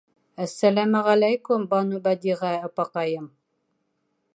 Әссәләмәғәләйкүм, 0.45 1.67
Банубәдиғә 1.75 2.53
апаҡайым. 2.71 3.33